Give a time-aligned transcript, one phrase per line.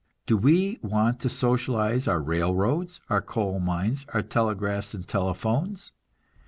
[0.25, 5.91] Do we want to socialize our railroads, our coal mines, our telegraphs and telephones?